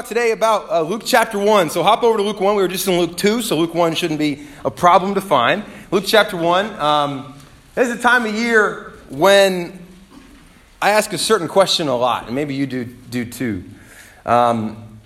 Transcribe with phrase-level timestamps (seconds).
[0.00, 1.68] talk today about uh, Luke chapter 1.
[1.68, 2.56] So hop over to Luke 1.
[2.56, 5.62] We were just in Luke 2, so Luke 1 shouldn't be a problem to find.
[5.90, 6.80] Luke chapter 1.
[6.80, 7.34] Um,
[7.74, 9.78] this is a time of year when
[10.80, 13.64] I ask a certain question a lot, and maybe you do, do too.
[14.24, 14.98] Um,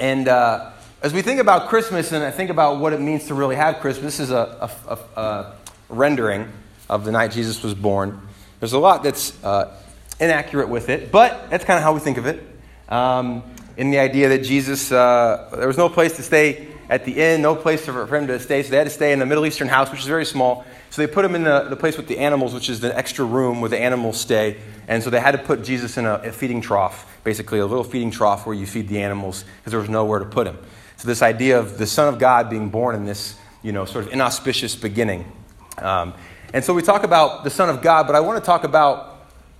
[0.00, 3.34] and uh, as we think about Christmas and I think about what it means to
[3.34, 5.56] really have Christmas, this is a, a, a, a
[5.88, 6.50] rendering
[6.88, 8.20] of the night Jesus was born.
[8.58, 9.80] There's a lot that's uh,
[10.18, 12.44] inaccurate with it, but that's kind of how we think of it.
[12.88, 13.44] Um,
[13.80, 17.40] in the idea that Jesus, uh, there was no place to stay at the inn,
[17.40, 19.68] no place for him to stay, so they had to stay in the Middle Eastern
[19.68, 20.66] house, which is very small.
[20.90, 23.24] So they put him in the, the place with the animals, which is the extra
[23.24, 24.58] room where the animals stay.
[24.86, 27.82] And so they had to put Jesus in a, a feeding trough, basically a little
[27.82, 30.58] feeding trough where you feed the animals, because there was nowhere to put him.
[30.98, 34.04] So this idea of the Son of God being born in this, you know, sort
[34.04, 35.24] of inauspicious beginning.
[35.78, 36.12] Um,
[36.52, 39.09] and so we talk about the Son of God, but I want to talk about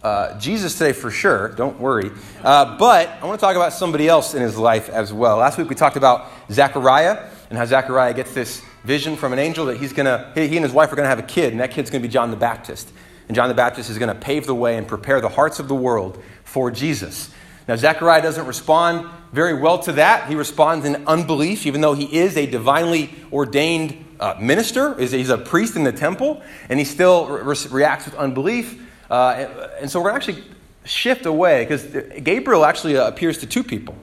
[0.02, 2.10] uh, Jesus today for sure, don't worry.
[2.42, 5.36] Uh, but I want to talk about somebody else in his life as well.
[5.36, 9.66] Last week we talked about Zechariah and how Zechariah gets this vision from an angel
[9.66, 11.70] that he's to, he and his wife are going to have a kid, and that
[11.70, 12.90] kid's going to be John the Baptist.
[13.28, 15.68] And John the Baptist is going to pave the way and prepare the hearts of
[15.68, 17.30] the world for Jesus.
[17.68, 20.28] Now, Zechariah doesn't respond very well to that.
[20.28, 25.38] He responds in unbelief, even though he is a divinely ordained uh, minister, he's a
[25.38, 28.82] priest in the temple, and he still re- reacts with unbelief.
[29.10, 31.84] Uh, and so we're going to actually shift away because
[32.22, 33.96] Gabriel actually uh, appears to two people.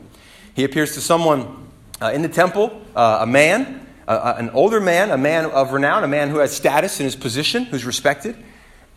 [0.53, 1.69] He appears to someone
[2.02, 6.08] uh, in the temple, uh, a man, an older man, a man of renown, a
[6.08, 8.36] man who has status in his position, who's respected,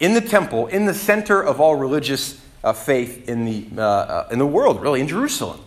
[0.00, 4.47] in the temple, in the center of all religious uh, faith in the, in the
[4.47, 5.61] world, really, in Jerusalem.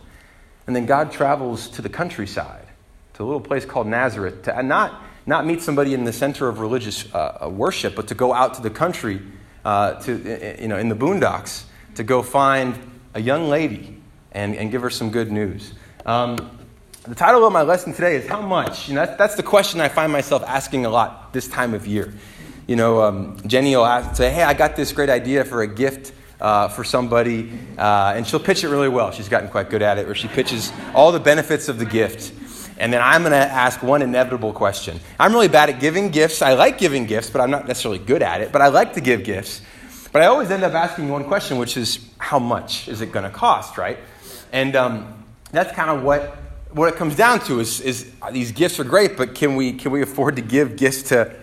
[0.68, 2.68] And then God travels to the countryside,
[3.16, 6.60] to a little place called Nazareth, to not, not meet somebody in the center of
[6.60, 7.12] religious
[7.44, 9.22] worship, but to go out to the country
[9.66, 11.64] uh, to, you know, in the boondocks
[11.96, 12.78] to go find
[13.14, 13.98] a young lady
[14.32, 15.74] and, and give her some good news.
[16.06, 16.60] Um,
[17.04, 18.88] the title of my lesson today is How Much?
[18.88, 21.86] You know, that's, that's the question I find myself asking a lot this time of
[21.86, 22.14] year.
[22.66, 25.68] You know, um, Jenny will ask, say, Hey, I got this great idea for a
[25.68, 29.12] gift uh, for somebody, uh, and she'll pitch it really well.
[29.12, 32.34] She's gotten quite good at it, where she pitches all the benefits of the gift.
[32.78, 35.00] And then I'm going to ask one inevitable question.
[35.20, 36.42] I'm really bad at giving gifts.
[36.42, 38.52] I like giving gifts, but I'm not necessarily good at it.
[38.52, 39.62] But I like to give gifts.
[40.12, 43.24] But I always end up asking one question, which is, how much is it going
[43.24, 43.98] to cost, right?
[44.52, 46.38] And um, that's kind of what,
[46.72, 49.92] what it comes down to is, is these gifts are great, but can we, can
[49.92, 51.34] we afford to give gifts to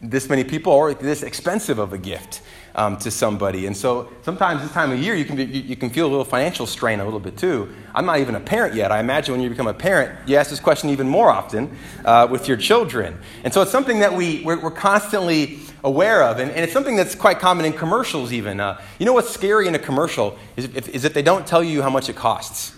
[0.00, 2.42] this many people or this expensive of a gift?
[2.74, 3.66] Um, to somebody.
[3.66, 6.10] And so sometimes this time of year, you can, be, you, you, can feel a
[6.10, 7.72] little financial strain a little bit too.
[7.94, 8.90] I'm not even a parent yet.
[8.90, 12.26] I imagine when you become a parent, you ask this question even more often uh,
[12.30, 13.18] with your children.
[13.44, 16.38] And so it's something that we, we're, we're constantly aware of.
[16.38, 18.58] And, and, it's something that's quite common in commercials, even.
[18.58, 21.62] Uh, you know what's scary in a commercial is if, is if they don't tell
[21.62, 22.74] you how much it costs.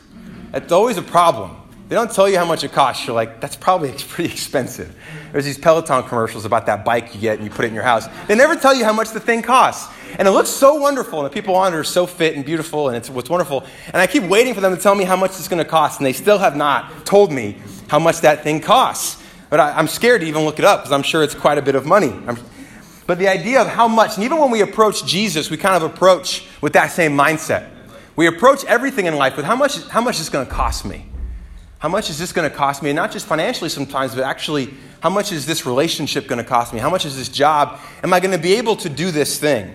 [0.52, 1.56] It's always a problem.
[1.88, 3.06] They don't tell you how much it costs.
[3.06, 4.94] You're like, that's probably pretty expensive.
[5.32, 7.84] There's these Peloton commercials about that bike you get and you put it in your
[7.84, 8.08] house.
[8.26, 9.92] They never tell you how much the thing costs.
[10.18, 12.88] And it looks so wonderful, and the people on it are so fit and beautiful,
[12.88, 13.64] and it's what's wonderful.
[13.86, 16.00] And I keep waiting for them to tell me how much it's going to cost,
[16.00, 17.58] and they still have not told me
[17.88, 19.22] how much that thing costs.
[19.50, 21.62] But I, am scared to even look it up because I'm sure it's quite a
[21.62, 22.12] bit of money.
[22.26, 22.38] I'm,
[23.06, 25.82] but the idea of how much, and even when we approach Jesus, we kind of
[25.82, 27.68] approach with that same mindset.
[28.16, 31.06] We approach everything in life with how much, how much is going to cost me?
[31.86, 32.90] How much is this going to cost me?
[32.90, 36.74] And not just financially sometimes, but actually, how much is this relationship going to cost
[36.74, 36.80] me?
[36.80, 37.78] How much is this job?
[38.02, 39.72] Am I going to be able to do this thing?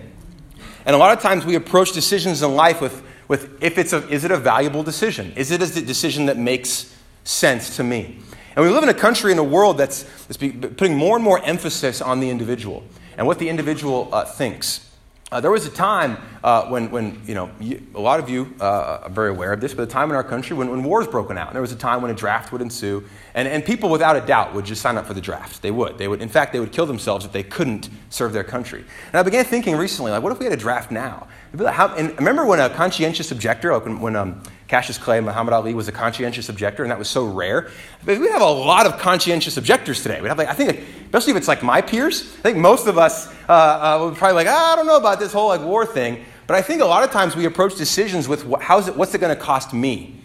[0.84, 4.06] And a lot of times we approach decisions in life with, with if it's a,
[4.10, 5.32] is it a valuable decision?
[5.36, 8.18] Is it a decision that makes sense to me?
[8.56, 11.42] And we live in a country and a world that's, that's putting more and more
[11.42, 12.84] emphasis on the individual
[13.16, 14.91] and what the individual uh, thinks.
[15.32, 18.54] Uh, there was a time uh, when, when, you know, you, a lot of you
[18.60, 21.06] uh, are very aware of this, but a time in our country when, when wars
[21.06, 21.46] broken out.
[21.46, 23.02] And there was a time when a draft would ensue,
[23.34, 25.62] and, and people without a doubt would just sign up for the draft.
[25.62, 25.96] They would.
[25.96, 26.20] They would.
[26.20, 28.84] In fact, they would kill themselves if they couldn't serve their country.
[29.06, 31.28] And I began thinking recently, like, what if we had a draft now?
[31.58, 34.42] How, and remember when a conscientious objector, like when, when um,
[34.72, 37.70] Cassius Clay, Muhammad Ali was a conscientious objector, and that was so rare.
[38.06, 40.22] But we have a lot of conscientious objectors today.
[40.22, 42.96] We have, like, I think, especially if it's like my peers, I think most of
[42.96, 45.84] us uh, uh, would probably like, ah, I don't know about this whole like war
[45.84, 46.24] thing.
[46.46, 49.18] But I think a lot of times we approach decisions with how's it, what's it
[49.18, 50.18] going to cost me?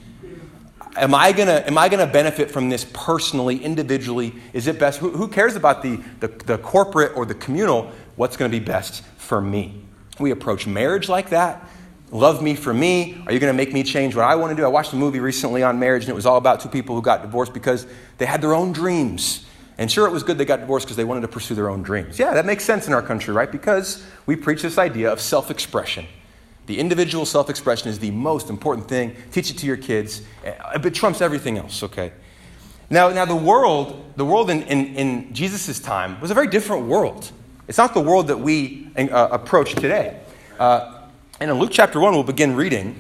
[0.96, 4.34] Am I going to am I gonna benefit from this personally, individually?
[4.54, 5.00] Is it best?
[5.00, 7.92] Who, who cares about the, the, the corporate or the communal?
[8.16, 9.84] What's going to be best for me?
[10.22, 11.68] We approach marriage like that.
[12.12, 13.22] Love me for me?
[13.26, 14.64] Are you going to make me change what I want to do?
[14.64, 17.02] I watched a movie recently on marriage, and it was all about two people who
[17.02, 17.86] got divorced because
[18.18, 19.46] they had their own dreams.
[19.78, 21.84] And sure, it was good they got divorced because they wanted to pursue their own
[21.84, 22.18] dreams.
[22.18, 23.52] Yeah, that makes sense in our country, right?
[23.52, 26.06] Because we preach this idea of self expression.
[26.66, 29.16] The individual self expression is the most important thing.
[29.32, 30.22] Teach it to your kids.
[30.44, 32.14] It trumps everything else, okay?
[32.90, 36.88] Now, now the world, the world in, in, in Jesus' time was a very different
[36.88, 37.32] world.
[37.68, 40.22] It's not the world that we uh, approach today.
[40.58, 40.97] Uh,
[41.40, 43.00] and in Luke chapter 1, we'll begin reading.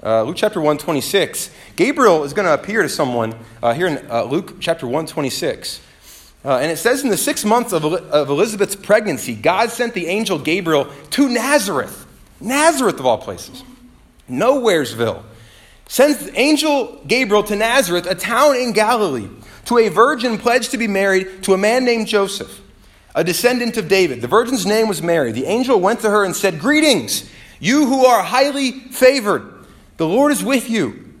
[0.00, 1.50] Uh, Luke chapter 1, 26.
[1.74, 5.80] Gabriel is going to appear to someone uh, here in uh, Luke chapter 1, 26.
[6.44, 10.06] Uh, and it says in the six months of, of Elizabeth's pregnancy, God sent the
[10.06, 12.06] angel Gabriel to Nazareth.
[12.40, 13.64] Nazareth, of all places.
[14.30, 15.22] Nowheresville.
[15.88, 19.28] Sends angel Gabriel to Nazareth, a town in Galilee,
[19.64, 22.60] to a virgin pledged to be married to a man named Joseph,
[23.16, 24.20] a descendant of David.
[24.20, 25.32] The virgin's name was Mary.
[25.32, 27.28] The angel went to her and said, Greetings,
[27.60, 29.50] you who are highly favored.
[29.96, 31.14] The Lord is with you.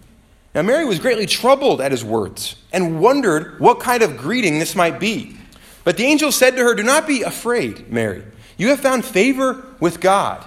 [0.54, 4.76] Now, Mary was greatly troubled at his words and wondered what kind of greeting this
[4.76, 5.36] might be.
[5.82, 8.22] But the angel said to her, Do not be afraid, Mary.
[8.56, 10.44] You have found favor with God.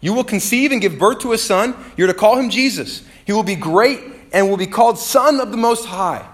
[0.00, 1.74] You will conceive and give birth to a son.
[1.96, 3.02] You're to call him Jesus.
[3.24, 4.00] He will be great
[4.32, 6.26] and will be called Son of the Most High.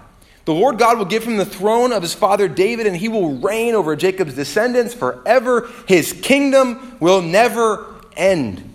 [0.45, 3.37] The Lord God will give him the throne of his father David, and he will
[3.37, 5.69] reign over Jacob's descendants forever.
[5.87, 8.74] His kingdom will never end.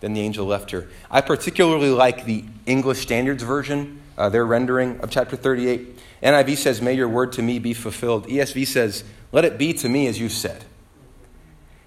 [0.00, 0.88] Then the angel left her.
[1.10, 5.98] I particularly like the English Standards Version uh, their rendering of chapter 38.
[6.22, 8.26] NIV says, May your word to me be fulfilled.
[8.26, 9.02] ESV says,
[9.32, 10.64] Let it be to me as you said.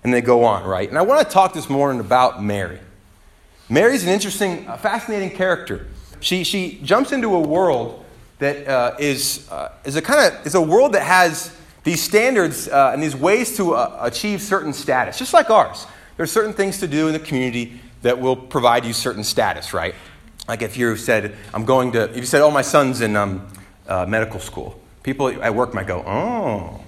[0.03, 0.89] And they go on, right?
[0.89, 2.79] And I want to talk this morning about Mary.
[3.69, 5.87] Mary's an interesting, uh, fascinating character.
[6.19, 8.03] She, she jumps into a world
[8.39, 12.67] that uh, is uh, is, a kind of is a world that has these standards
[12.67, 15.85] uh, and these ways to uh, achieve certain status, just like ours.
[16.17, 19.73] There are certain things to do in the community that will provide you certain status,
[19.73, 19.95] right?
[20.47, 23.47] Like if you said, I'm going to, if you said, oh, my son's in um,
[23.87, 26.83] uh, medical school, people at work might go, oh,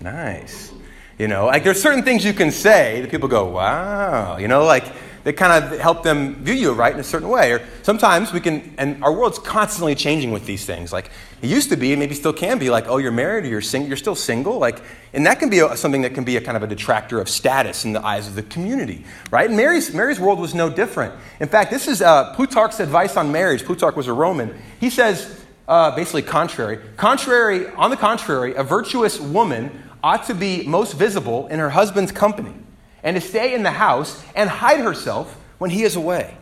[0.00, 0.72] nice.
[1.18, 4.38] You know, like there's certain things you can say that people go, wow.
[4.38, 4.84] You know, like
[5.24, 7.52] they kind of help them view you right in a certain way.
[7.52, 10.92] Or sometimes we can, and our world's constantly changing with these things.
[10.92, 11.10] Like
[11.42, 13.60] it used to be, and maybe still can be, like, oh, you're married or you're
[13.60, 14.58] single, you're still single.
[14.58, 14.80] Like,
[15.12, 17.28] and that can be a, something that can be a kind of a detractor of
[17.28, 19.48] status in the eyes of the community, right?
[19.48, 21.12] And Mary's, Mary's world was no different.
[21.40, 23.64] In fact, this is uh, Plutarch's advice on marriage.
[23.64, 24.56] Plutarch was a Roman.
[24.78, 26.78] He says, uh, basically, contrary.
[26.96, 32.12] Contrary, on the contrary, a virtuous woman ought to be most visible in her husband's
[32.12, 32.54] company
[33.02, 36.36] and to stay in the house and hide herself when he is away.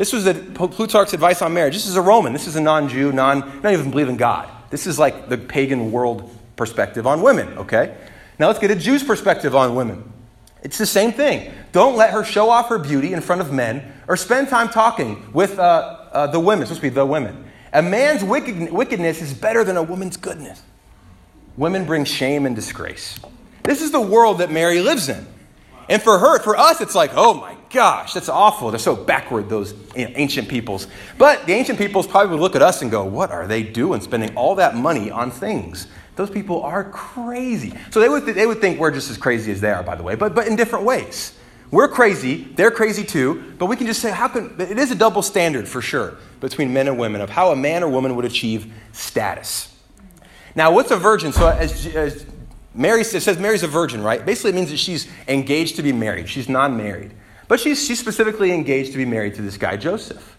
[0.00, 1.74] This was the Plutarch's advice on marriage.
[1.74, 2.32] This is a Roman.
[2.32, 4.48] This is a non Jew, non, not even believe in God.
[4.70, 7.94] This is like the pagan world perspective on women, okay?
[8.38, 10.10] Now let's get a Jew's perspective on women.
[10.62, 11.52] It's the same thing.
[11.72, 15.30] Don't let her show off her beauty in front of men or spend time talking
[15.34, 15.62] with uh,
[16.12, 16.62] uh, the women.
[16.62, 17.44] It's supposed to be the women.
[17.74, 20.62] A man's wicked, wickedness is better than a woman's goodness.
[21.58, 23.20] Women bring shame and disgrace.
[23.64, 25.26] This is the world that Mary lives in.
[25.90, 28.70] And for her, for us, it's like, oh my gosh, that's awful.
[28.70, 30.86] They're so backward, those ancient peoples.
[31.18, 34.00] But the ancient peoples probably would look at us and go, what are they doing
[34.00, 35.88] spending all that money on things?
[36.14, 37.74] Those people are crazy.
[37.90, 39.96] So they would, th- they would think we're just as crazy as they are, by
[39.96, 41.36] the way, but, but in different ways.
[41.72, 44.96] We're crazy, they're crazy too, but we can just say, how can, it is a
[44.96, 48.24] double standard for sure between men and women of how a man or woman would
[48.24, 49.74] achieve status.
[50.54, 51.32] Now, what's a virgin?
[51.32, 52.26] So, as, as
[52.74, 54.24] Mary says, says Mary's a virgin, right?
[54.24, 56.28] Basically, it means that she's engaged to be married.
[56.28, 57.12] She's non married.
[57.48, 60.36] But she's, she's specifically engaged to be married to this guy, Joseph.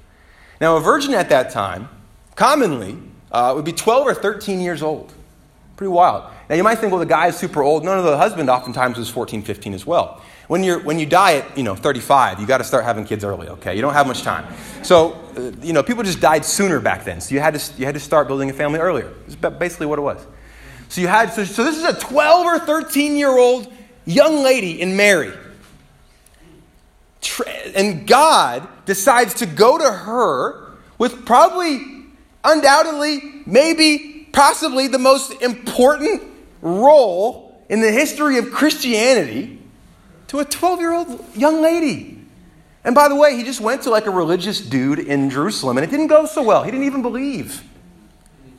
[0.61, 1.89] Now, a virgin at that time,
[2.35, 2.97] commonly,
[3.31, 5.13] uh, would be 12 or 13 years old.
[5.75, 6.31] Pretty wild.
[6.49, 7.83] Now, you might think, well, the guy is super old.
[7.83, 10.21] No, no, the husband oftentimes was 14, 15 as well.
[10.47, 13.23] When, you're, when you die at, you know, 35, you got to start having kids
[13.23, 13.75] early, okay?
[13.75, 14.53] You don't have much time.
[14.83, 17.19] So, uh, you know, people just died sooner back then.
[17.19, 19.11] So you had to, you had to start building a family earlier.
[19.27, 20.25] It's basically what it was.
[20.91, 23.71] So you had so, so this is a 12 or 13 year old
[24.03, 25.31] young lady in Mary.
[27.73, 31.79] And God decides to go to her with probably,
[32.43, 36.23] undoubtedly, maybe, possibly the most important
[36.61, 39.61] role in the history of Christianity
[40.27, 42.19] to a 12 year old young lady.
[42.83, 45.85] And by the way, he just went to like a religious dude in Jerusalem, and
[45.85, 46.63] it didn't go so well.
[46.63, 47.63] He didn't even believe.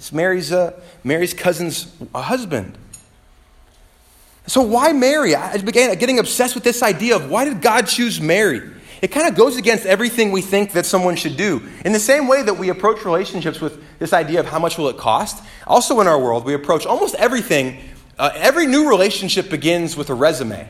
[0.02, 0.72] It's Mary's, uh,
[1.04, 2.76] Mary's cousin's husband.
[4.48, 5.36] So, why Mary?
[5.36, 8.68] I began getting obsessed with this idea of why did God choose Mary?
[9.00, 11.62] it kind of goes against everything we think that someone should do.
[11.84, 14.88] In the same way that we approach relationships with this idea of how much will
[14.88, 17.78] it cost, also in our world, we approach almost everything.
[18.18, 20.68] Uh, every new relationship begins with a resume.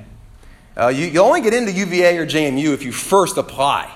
[0.77, 3.91] Uh, you, you only get into UVA or JMU if you first apply.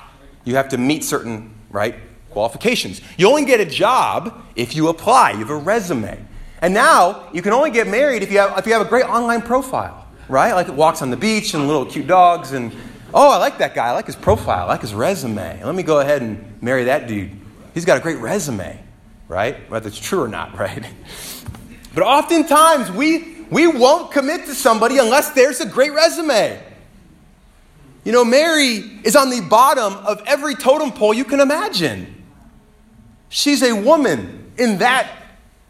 [0.44, 1.94] You have to meet certain right
[2.36, 3.00] qualifications.
[3.16, 5.30] You only get a job if you apply.
[5.30, 6.22] You have a resume.
[6.60, 9.06] And now you can only get married if you have, if you have a great
[9.06, 10.52] online profile, right?
[10.52, 12.76] Like it walks on the beach and little cute dogs and
[13.14, 13.86] oh, I like that guy.
[13.86, 14.64] I like his profile.
[14.64, 15.64] I like his resume.
[15.64, 17.30] Let me go ahead and marry that dude.
[17.72, 18.78] He's got a great resume,
[19.28, 19.56] right?
[19.70, 20.84] Whether it's true or not, right?
[21.94, 26.62] But oftentimes we we won't commit to somebody unless there's a great resume.
[28.04, 28.74] You know, Mary
[29.04, 32.12] is on the bottom of every totem pole you can imagine.
[33.28, 35.10] She's a woman in that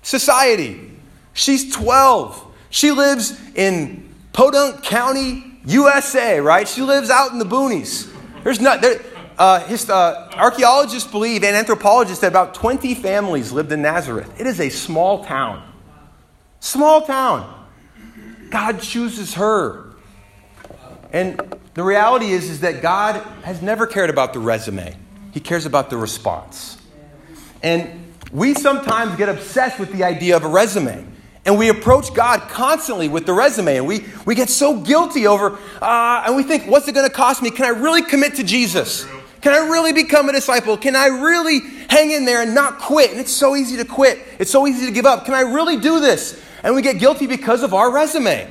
[0.02, 0.92] society.
[1.32, 2.54] She's 12.
[2.70, 6.68] She lives in Podunk County, USA, right?
[6.68, 8.12] She lives out in the boonies.
[8.44, 9.00] There's not, there,
[9.38, 14.40] uh, his, uh, archaeologists believe and anthropologists that about 20 families lived in Nazareth.
[14.40, 15.66] It is a small town.
[16.60, 17.52] Small town.
[18.50, 19.94] God chooses her.
[21.12, 21.40] And
[21.74, 24.96] the reality is, is that God has never cared about the resume,
[25.32, 26.75] He cares about the response.
[27.62, 31.06] And we sometimes get obsessed with the idea of a resume.
[31.44, 33.76] And we approach God constantly with the resume.
[33.76, 37.14] And we, we get so guilty over, uh, and we think, what's it going to
[37.14, 37.50] cost me?
[37.50, 39.06] Can I really commit to Jesus?
[39.42, 40.76] Can I really become a disciple?
[40.76, 43.12] Can I really hang in there and not quit?
[43.12, 44.18] And it's so easy to quit.
[44.40, 45.24] It's so easy to give up.
[45.24, 46.42] Can I really do this?
[46.64, 48.50] And we get guilty because of our resume.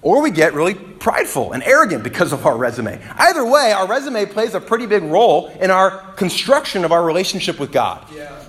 [0.00, 3.00] Or we get really prideful and arrogant because of our resume.
[3.18, 7.60] Either way, our resume plays a pretty big role in our construction of our relationship
[7.60, 8.04] with God.
[8.12, 8.41] Yeah.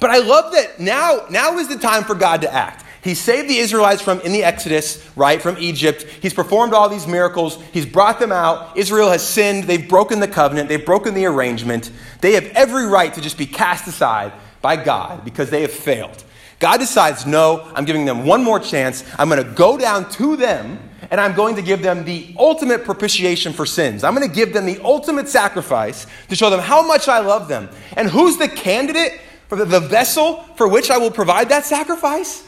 [0.00, 2.84] But I love that now, now is the time for God to act.
[3.02, 6.02] He saved the Israelites from in the Exodus, right, from Egypt.
[6.02, 7.62] He's performed all these miracles.
[7.72, 8.76] He's brought them out.
[8.76, 9.64] Israel has sinned.
[9.64, 10.68] They've broken the covenant.
[10.68, 11.92] They've broken the arrangement.
[12.20, 16.24] They have every right to just be cast aside by God because they have failed.
[16.58, 19.04] God decides, no, I'm giving them one more chance.
[19.18, 22.84] I'm going to go down to them and I'm going to give them the ultimate
[22.84, 24.02] propitiation for sins.
[24.02, 27.46] I'm going to give them the ultimate sacrifice to show them how much I love
[27.46, 27.68] them.
[27.96, 32.46] And who's the candidate for the vessel for which I will provide that sacrifice?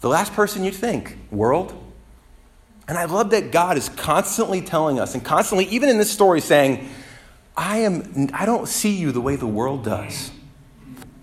[0.00, 1.74] The last person you'd think, world.
[2.86, 6.40] And I love that God is constantly telling us and constantly, even in this story,
[6.40, 6.88] saying,
[7.56, 10.30] I, am, I don't see you the way the world does.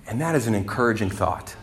[0.08, 1.56] And that is an encouraging thought.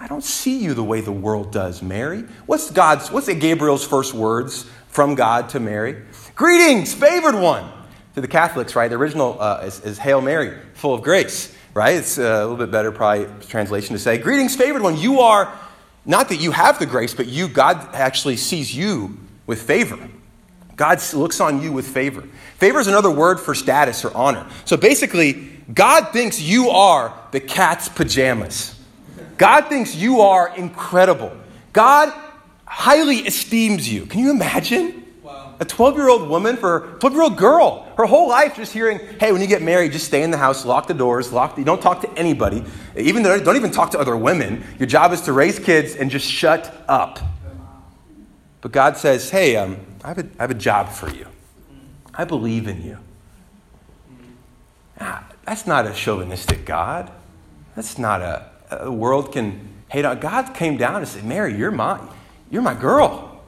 [0.00, 2.24] I don't see you the way the world does, Mary.
[2.46, 6.02] What's God's, what's Gabriel's first words from God to Mary?
[6.34, 7.70] Greetings, favored one.
[8.14, 8.88] To the Catholics, right?
[8.88, 11.96] The original uh, is, is Hail Mary, full of grace right?
[11.96, 14.96] It's uh, a little bit better, probably, translation to say, Greetings, favored one.
[14.96, 15.52] You are,
[16.04, 19.98] not that you have the grace, but you, God actually sees you with favor.
[20.76, 22.22] God looks on you with favor.
[22.56, 24.46] Favor is another word for status or honor.
[24.64, 25.32] So basically,
[25.72, 28.78] God thinks you are the cat's pajamas.
[29.36, 31.32] God thinks you are incredible.
[31.72, 32.12] God
[32.64, 34.06] highly esteems you.
[34.06, 34.99] Can you imagine?
[35.60, 37.86] A 12 year old woman for a 12 year old girl.
[37.96, 40.64] Her whole life just hearing, hey, when you get married, just stay in the house,
[40.64, 42.64] lock the doors, lock the, don't talk to anybody.
[42.96, 44.64] Even don't even talk to other women.
[44.78, 47.20] Your job is to raise kids and just shut up.
[48.62, 51.26] But God says, hey, um, I, have a, I have a job for you.
[52.14, 52.98] I believe in you.
[54.98, 57.10] Ah, that's not a chauvinistic God.
[57.76, 60.20] That's not a, a world can hate on.
[60.20, 62.00] God came down and said, Mary, you're my,
[62.50, 63.42] you're my girl.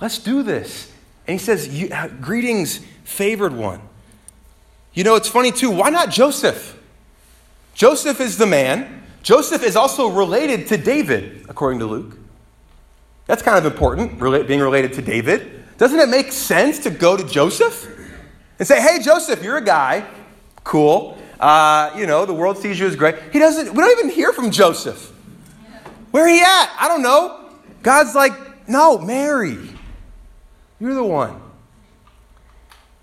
[0.00, 0.92] Let's do this.
[1.28, 1.68] And he says,
[2.20, 3.82] Greetings, favored one.
[4.94, 5.70] You know, it's funny too.
[5.70, 6.76] Why not Joseph?
[7.74, 9.04] Joseph is the man.
[9.22, 12.16] Joseph is also related to David, according to Luke.
[13.26, 14.18] That's kind of important,
[14.48, 15.64] being related to David.
[15.76, 17.86] Doesn't it make sense to go to Joseph
[18.58, 20.08] and say, hey, Joseph, you're a guy.
[20.64, 21.18] Cool.
[21.38, 23.16] Uh, you know, the world sees you as great.
[23.32, 25.12] He doesn't, we don't even hear from Joseph.
[26.10, 26.74] Where he at?
[26.80, 27.50] I don't know.
[27.82, 28.32] God's like,
[28.66, 29.58] no, Mary.
[30.80, 31.40] You're the one.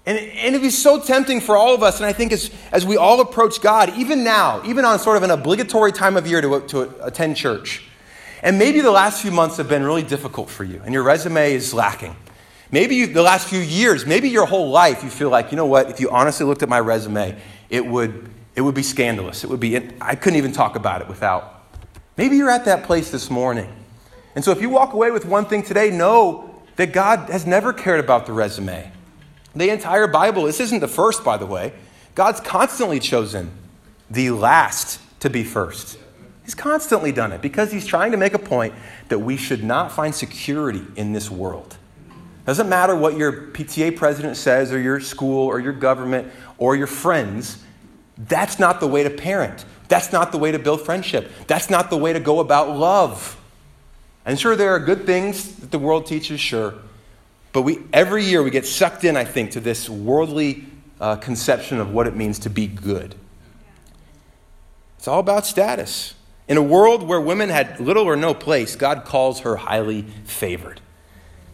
[0.06, 2.86] And, and it'd be so tempting for all of us, and I think as, as
[2.86, 6.42] we all approach God, even now, even on sort of an obligatory time of year
[6.42, 7.84] to, to attend church,
[8.44, 11.54] and maybe the last few months have been really difficult for you, and your resume
[11.54, 12.16] is lacking.
[12.72, 15.66] Maybe you, the last few years, maybe your whole life, you feel like, you know
[15.66, 17.36] what, if you honestly looked at my resume,
[17.70, 19.44] it would, it would be scandalous.
[19.44, 21.64] It would be, I couldn't even talk about it without.
[22.16, 23.74] Maybe you're at that place this morning.
[24.36, 26.45] And so if you walk away with one thing today, know
[26.76, 28.92] that God has never cared about the resume.
[29.56, 31.74] The entire Bible, this isn't the first, by the way.
[32.14, 33.52] God's constantly chosen
[34.10, 35.98] the last to be first.
[36.44, 38.74] He's constantly done it because he's trying to make a point
[39.10, 41.78] that we should not find security in this world.
[42.46, 46.88] Doesn't matter what your PTA president says, or your school, or your government, or your
[46.88, 47.64] friends.
[48.18, 49.66] That's not the way to parent.
[49.88, 51.32] That's not the way to build friendship.
[51.48, 53.42] That's not the way to go about love.
[54.26, 56.74] And sure, there are good things that the world teaches, sure.
[57.54, 60.66] But we, every year we get sucked in, I think, to this worldly
[61.00, 63.16] uh, conception of what it means to be good.
[64.98, 66.16] It's all about status.
[66.48, 70.82] In a world where women had little or no place, God calls her highly favored.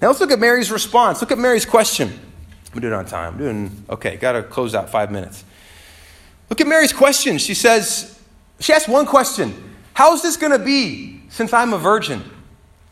[0.02, 1.22] Now let's look at Mary's response.
[1.22, 2.18] Look at Mary's question.
[2.74, 3.34] I'm doing it on time.
[3.34, 4.16] I'm doing okay.
[4.16, 5.44] Got to close out five minutes.
[6.50, 7.38] Look at Mary's question.
[7.38, 8.20] She says,
[8.60, 9.54] she asks one question
[9.94, 12.24] How's this going to be since I'm a virgin?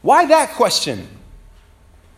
[0.01, 1.07] Why that question?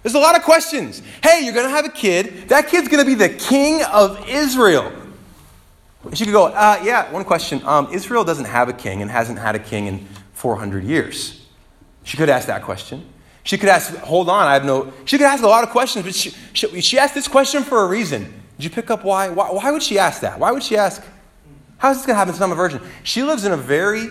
[0.03, 1.01] There's a lot of questions.
[1.23, 2.49] Hey, you're going to have a kid.
[2.49, 4.91] That kid's going to be the king of Israel.
[6.13, 7.61] She could go, uh, yeah, one question.
[7.63, 11.45] Um, Israel doesn't have a king and hasn't had a king in 400 years.
[12.03, 13.07] She could ask that question.
[13.43, 14.91] She could ask, hold on, I have no.
[15.05, 17.83] She could ask a lot of questions, but she, she, she asked this question for
[17.83, 18.23] a reason.
[18.57, 19.29] Did you pick up why?
[19.29, 19.51] why?
[19.51, 20.39] Why would she ask that?
[20.39, 21.03] Why would she ask,
[21.77, 22.81] how is this going to happen since I'm a virgin?
[23.03, 24.09] She lives in a very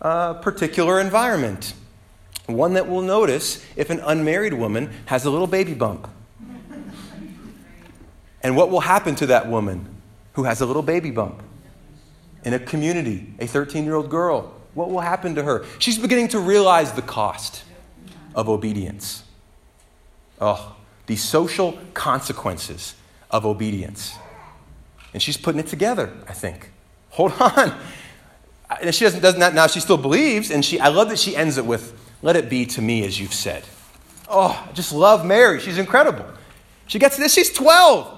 [0.00, 1.74] uh, particular environment.
[2.46, 6.08] One that will notice if an unmarried woman has a little baby bump.
[8.42, 9.88] And what will happen to that woman
[10.34, 11.42] who has a little baby bump
[12.44, 14.54] in a community, a 13 year old girl?
[14.74, 15.64] What will happen to her?
[15.78, 17.64] She's beginning to realize the cost
[18.34, 19.24] of obedience.
[20.40, 20.76] Oh,
[21.06, 22.94] the social consequences
[23.30, 24.14] of obedience.
[25.14, 26.70] And she's putting it together, I think.
[27.10, 27.74] Hold on.
[28.82, 31.56] And she doesn't, doesn't now she still believes, and she I love that she ends
[31.56, 31.94] it with,
[32.26, 33.62] let it be to me as you've said.
[34.28, 35.60] Oh, I just love Mary.
[35.60, 36.26] She's incredible.
[36.88, 38.14] She gets this, she's 12.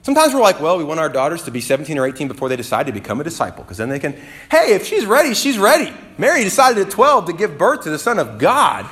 [0.00, 2.56] Sometimes we're like, well, we want our daughters to be 17 or 18 before they
[2.56, 4.14] decide to become a disciple, because then they can,
[4.50, 5.92] hey, if she's ready, she's ready.
[6.16, 8.88] Mary decided at 12 to give birth to the Son of God.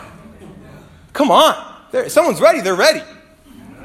[1.15, 1.55] Come on.
[1.91, 3.03] They're, someone's ready, they're ready.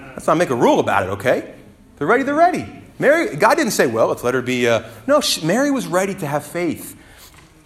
[0.08, 1.56] Let's not make a rule about it, okay?
[1.96, 2.68] They're ready, they're ready.
[3.00, 4.68] Mary, God didn't say, well, let's let her be.
[4.68, 7.00] Uh, no, she, Mary was ready to have faith.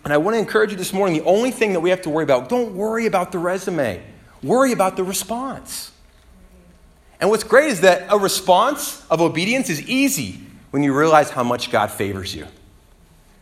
[0.08, 2.10] And I want to encourage you this morning the only thing that we have to
[2.10, 4.02] worry about, don't worry about the resume,
[4.41, 5.91] worry about the response.
[7.20, 10.39] And what's great is that a response of obedience is easy
[10.72, 12.48] when you realize how much God favors you.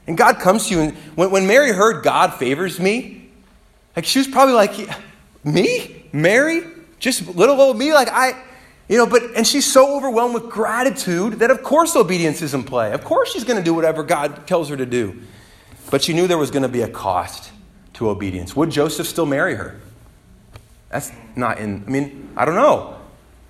[0.08, 3.30] And God comes to you, and when, when Mary heard God favors me,
[3.96, 4.74] like she was probably like,
[5.44, 6.08] me?
[6.14, 6.64] Mary?
[6.98, 7.94] Just little old me?
[7.94, 8.42] Like I,
[8.90, 12.64] you know, but, and she's so overwhelmed with gratitude that of course obedience is in
[12.64, 12.92] play.
[12.92, 15.22] Of course she's going to do whatever God tells her to do.
[15.90, 17.52] But she knew there was going to be a cost
[17.94, 18.56] to obedience.
[18.56, 19.80] Would Joseph still marry her?
[20.90, 22.98] That's not in, I mean, I don't know.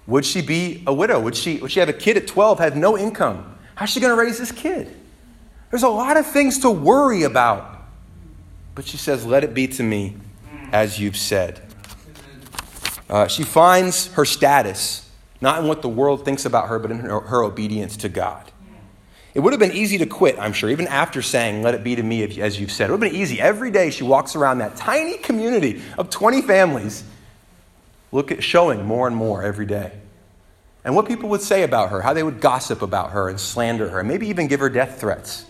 [0.07, 1.19] Would she be a widow?
[1.19, 3.57] Would she, would she have a kid at 12, have no income?
[3.75, 4.95] How's she going to raise this kid?
[5.71, 7.71] There's a lot of things to worry about.
[8.75, 10.15] But she says, Let it be to me
[10.71, 11.61] as you've said.
[13.09, 15.09] Uh, she finds her status
[15.41, 18.51] not in what the world thinks about her, but in her, her obedience to God.
[19.35, 21.97] It would have been easy to quit, I'm sure, even after saying, Let it be
[21.97, 22.89] to me, as you've said.
[22.89, 23.41] It would have been easy.
[23.41, 27.03] Every day she walks around that tiny community of 20 families,
[28.13, 29.91] look at, showing more and more every day.
[30.85, 33.89] And what people would say about her, how they would gossip about her and slander
[33.89, 35.45] her, and maybe even give her death threats.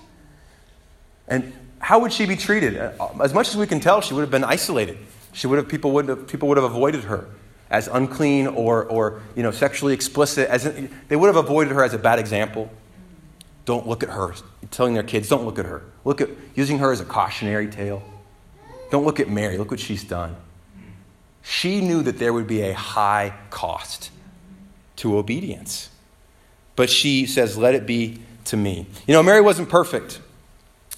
[1.28, 2.78] And how would she be treated?
[2.78, 4.98] Uh, as much as we can tell, she would have been isolated.
[5.32, 7.28] She would have, people, would have, people would have avoided her
[7.70, 10.50] as unclean or, or you know, sexually explicit.
[10.50, 10.64] As,
[11.08, 12.72] they would have avoided her as a bad example.
[13.66, 14.34] Don't look at her.
[14.72, 15.84] Telling their kids, don't look at her.
[16.04, 18.04] Look at using her as a cautionary tale.
[18.92, 19.58] Don't look at Mary.
[19.58, 20.36] Look what she's done.
[21.42, 24.12] She knew that there would be a high cost
[24.98, 25.90] to obedience.
[26.76, 28.88] But she says, Let it be to me.
[29.08, 30.22] You know, Mary wasn't perfect.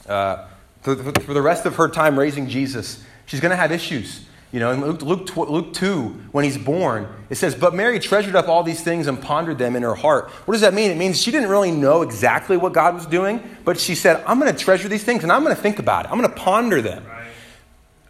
[0.07, 0.45] Uh,
[0.81, 4.25] for, for the rest of her time raising Jesus, she's going to have issues.
[4.51, 8.35] You know, in Luke, Luke, Luke 2, when he's born, it says, But Mary treasured
[8.35, 10.29] up all these things and pondered them in her heart.
[10.45, 10.89] What does that mean?
[10.89, 14.39] It means she didn't really know exactly what God was doing, but she said, I'm
[14.39, 16.11] going to treasure these things and I'm going to think about it.
[16.11, 17.05] I'm going to ponder them.
[17.05, 17.27] Right.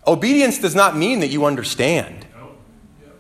[0.06, 2.28] Obedience does not mean that you understand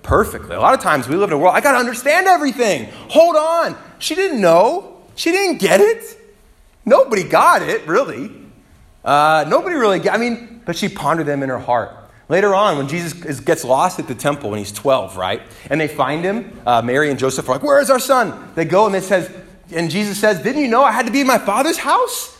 [0.07, 0.55] perfectly.
[0.55, 2.85] A lot of times we live in a world, I got to understand everything.
[3.09, 3.77] Hold on.
[3.99, 6.17] She didn't know, she didn't get it.
[6.85, 8.31] Nobody got it, really.
[9.03, 12.06] Uh, nobody really got I mean, but she pondered them in her heart.
[12.29, 15.41] Later on, when Jesus gets lost at the temple when he's 12, right?
[15.69, 18.51] And they find him, uh, Mary and Joseph are like, Where is our son?
[18.55, 19.31] They go and it says,
[19.71, 22.37] and Jesus says, Didn't you know I had to be in my father's house?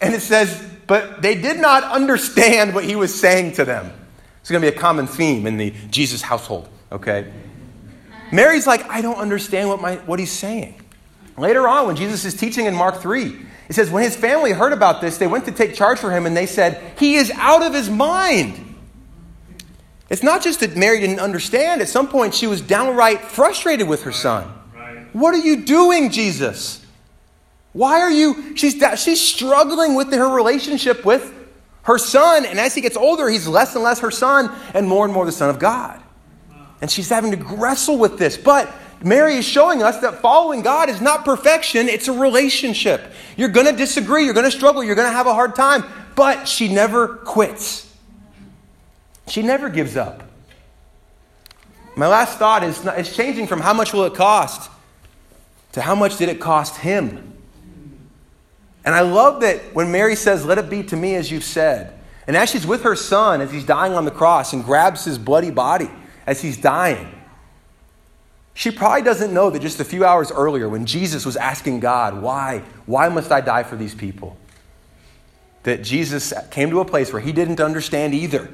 [0.00, 3.92] And it says, But they did not understand what he was saying to them.
[4.40, 7.30] It's going to be a common theme in the Jesus household, okay?
[8.32, 10.80] Mary's like, I don't understand what, my, what he's saying.
[11.36, 13.36] Later on, when Jesus is teaching in Mark 3,
[13.68, 16.26] it says, When his family heard about this, they went to take charge for him
[16.26, 18.66] and they said, He is out of his mind.
[20.10, 21.80] It's not just that Mary didn't understand.
[21.80, 24.44] At some point, she was downright frustrated with her son.
[25.12, 26.84] What are you doing, Jesus?
[27.72, 28.56] Why are you?
[28.56, 31.32] She's, she's struggling with her relationship with
[31.82, 32.44] her son.
[32.44, 35.24] And as he gets older, he's less and less her son and more and more
[35.24, 36.02] the son of God.
[36.80, 38.36] And she's having to wrestle with this.
[38.36, 43.12] But Mary is showing us that following God is not perfection, it's a relationship.
[43.36, 45.84] You're going to disagree, you're going to struggle, you're going to have a hard time,
[46.16, 47.89] but she never quits.
[49.30, 50.24] She never gives up.
[51.94, 54.70] My last thought is, is changing from how much will it cost
[55.72, 57.32] to how much did it cost him?
[58.84, 61.96] And I love that when Mary says, Let it be to me as you've said.
[62.26, 65.16] And as she's with her son, as he's dying on the cross, and grabs his
[65.16, 65.90] bloody body
[66.26, 67.12] as he's dying,
[68.52, 72.20] she probably doesn't know that just a few hours earlier, when Jesus was asking God,
[72.20, 72.64] Why?
[72.86, 74.36] Why must I die for these people?
[75.62, 78.50] That Jesus came to a place where he didn't understand either.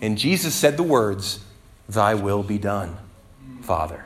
[0.00, 1.40] And Jesus said the words,
[1.88, 2.96] Thy will be done,
[3.62, 4.04] Father.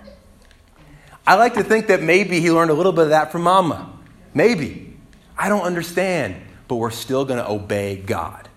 [1.27, 3.93] I like to think that maybe he learned a little bit of that from Mama.
[4.35, 4.97] Maybe.
[5.39, 6.37] I don't understand,
[6.69, 8.49] but we're still going to obey God.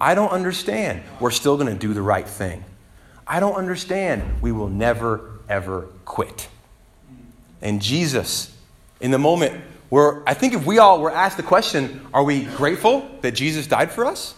[0.00, 1.02] I don't understand.
[1.20, 2.64] We're still going to do the right thing.
[3.26, 4.42] I don't understand.
[4.42, 6.48] We will never, ever quit.
[7.62, 8.54] And Jesus,
[9.00, 12.44] in the moment where I think if we all were asked the question, are we
[12.44, 14.34] grateful that Jesus died for us?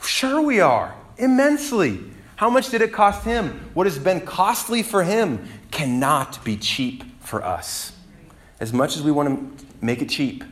[0.00, 0.94] Sure, we are.
[1.18, 2.00] Immensely.
[2.36, 3.70] How much did it cost him?
[3.74, 7.92] What has been costly for him cannot be cheap for us.
[8.60, 10.44] As much as we want to make it cheap,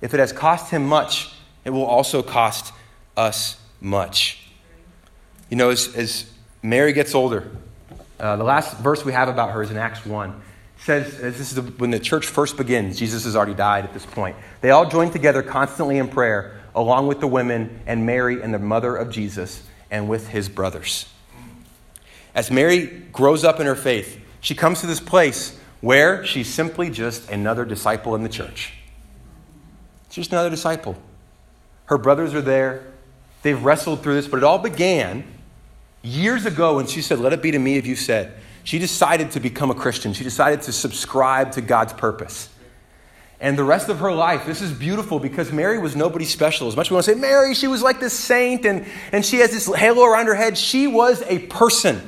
[0.00, 1.32] if it has cost him much,
[1.64, 2.72] it will also cost
[3.16, 4.48] us much.
[5.50, 6.30] You know, as, as
[6.62, 7.50] Mary gets older,
[8.18, 10.30] uh, the last verse we have about her is in Acts 1.
[10.30, 10.34] It
[10.78, 14.06] says, this is the, when the church first begins, Jesus has already died at this
[14.06, 14.36] point.
[14.60, 18.58] They all joined together constantly in prayer, along with the women and Mary and the
[18.58, 21.06] mother of Jesus, and with his brothers.
[22.34, 26.90] As Mary grows up in her faith, she comes to this place where she's simply
[26.90, 28.74] just another disciple in the church.
[30.08, 30.96] She's just another disciple.
[31.86, 32.86] Her brothers are there.
[33.42, 35.24] They've wrestled through this, but it all began
[36.02, 38.34] years ago when she said, Let it be to me if you said.
[38.64, 40.12] She decided to become a Christian.
[40.12, 42.48] She decided to subscribe to God's purpose.
[43.38, 46.68] And the rest of her life, this is beautiful because Mary was nobody special.
[46.68, 49.24] As much as we want to say, Mary, she was like this saint and, and
[49.24, 52.00] she has this halo around her head, she was a person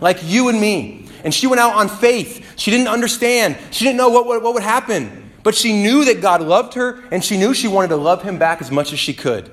[0.00, 1.08] like you and me.
[1.24, 2.54] And she went out on faith.
[2.56, 5.24] She didn't understand, she didn't know what, what, what would happen.
[5.42, 8.36] But she knew that God loved her, and she knew she wanted to love him
[8.36, 9.48] back as much as she could.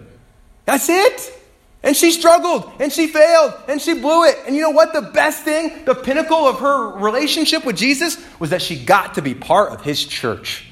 [0.65, 1.39] That's it.
[1.83, 4.37] And she struggled, and she failed, and she blew it.
[4.47, 4.93] And you know what?
[4.93, 9.21] The best thing, the pinnacle of her relationship with Jesus, was that she got to
[9.21, 10.65] be part of his church,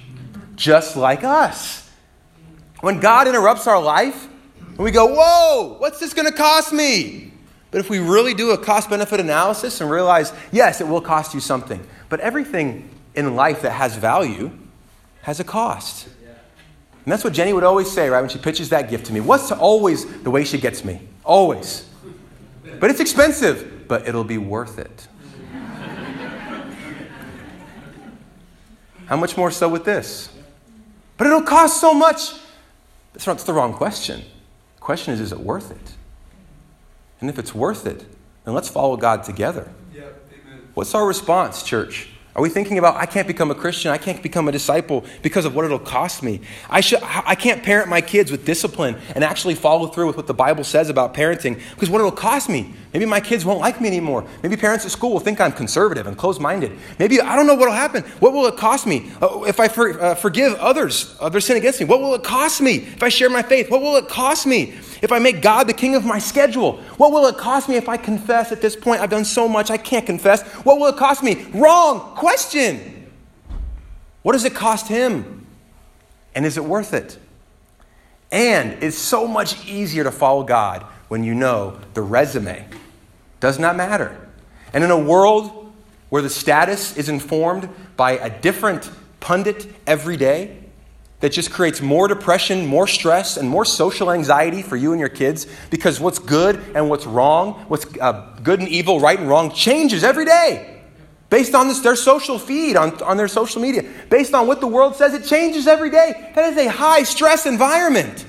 [0.62, 1.89] just like us.
[2.82, 4.28] When God interrupts our life,
[4.78, 7.34] we go, Whoa, what's this going to cost me?
[7.71, 11.34] But if we really do a cost benefit analysis and realize, yes, it will cost
[11.34, 14.52] you something, but everything in life that has value
[15.21, 16.08] has a cost.
[17.04, 19.21] And that's what Jenny would always say, right, when she pitches that gift to me.
[19.21, 21.02] What's always the way she gets me?
[21.24, 21.89] Always.
[22.80, 25.08] But it's expensive, but it'll be worth it.
[29.08, 30.30] How much more so with this?
[31.21, 32.34] But it'll cost so much.
[33.13, 34.23] That's not the wrong question.
[34.77, 35.93] The question is, is it worth it?
[37.19, 38.07] And if it's worth it,
[38.43, 39.71] then let's follow God together.
[39.93, 40.05] Yeah,
[40.73, 42.10] What's our response, church?
[42.34, 45.44] Are we thinking about, I can't become a Christian, I can't become a disciple because
[45.44, 46.39] of what it'll cost me?
[46.70, 50.28] I, should, I can't parent my kids with discipline and actually follow through with what
[50.28, 52.74] the Bible says about parenting because what it'll cost me.
[52.94, 54.26] Maybe my kids won't like me anymore.
[54.44, 56.78] Maybe parents at school will think I'm conservative and closed minded.
[57.00, 58.04] Maybe, I don't know what will happen.
[58.20, 61.58] What will it cost me uh, if I for, uh, forgive others uh, their sin
[61.58, 61.86] against me?
[61.86, 63.70] What will it cost me if I share my faith?
[63.70, 66.78] What will it cost me if I make God the king of my schedule?
[66.98, 69.02] What will it cost me if I confess at this point?
[69.02, 70.44] I've done so much, I can't confess.
[70.65, 71.46] What will it cost me?
[71.54, 73.12] Wrong question.
[74.21, 75.47] What does it cost him?
[76.36, 77.17] And is it worth it?
[78.31, 82.67] And it's so much easier to follow God when you know the resume
[83.39, 84.15] does not matter.
[84.71, 85.73] And in a world
[86.10, 90.60] where the status is informed by a different pundit every day,
[91.21, 95.10] that just creates more depression, more stress, and more social anxiety for you and your
[95.10, 99.51] kids because what's good and what's wrong, what's uh, good and evil, right and wrong,
[99.51, 100.81] changes every day
[101.32, 104.67] based on this, their social feed, on, on their social media, based on what the
[104.67, 106.32] world says, it changes every day.
[106.36, 108.26] That is a high stress environment.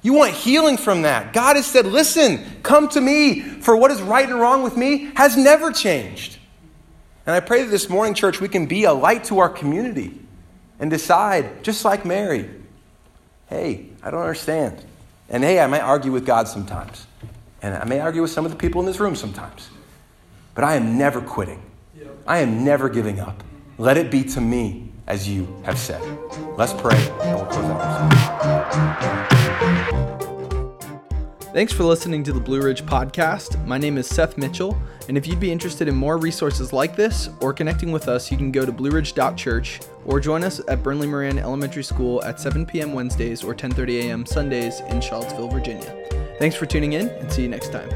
[0.00, 1.34] You want healing from that.
[1.34, 5.12] God has said, listen, come to me, for what is right and wrong with me
[5.14, 6.38] has never changed.
[7.26, 10.18] And I pray that this morning, church, we can be a light to our community
[10.80, 12.48] and decide, just like Mary,
[13.48, 14.82] hey, I don't understand.
[15.28, 17.06] And hey, I might argue with God sometimes.
[17.60, 19.68] And I may argue with some of the people in this room sometimes.
[20.54, 21.62] But I am never quitting.
[22.26, 23.42] I am never giving up.
[23.78, 26.02] Let it be to me as you have said.
[26.56, 29.28] Let's pray and we'll close out.
[31.52, 33.62] Thanks for listening to the Blue Ridge Podcast.
[33.66, 37.28] My name is Seth Mitchell, and if you'd be interested in more resources like this
[37.42, 41.38] or connecting with us, you can go to blueridge.church or join us at Burnley Moran
[41.38, 42.94] Elementary School at 7 p.m.
[42.94, 44.24] Wednesdays or 10:30 a.m.
[44.24, 45.94] Sundays in Charlottesville, Virginia.
[46.38, 47.90] Thanks for tuning in and see you next time.